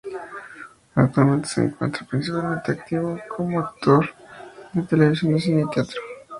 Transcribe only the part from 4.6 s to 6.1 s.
de televisión, cine y teatro.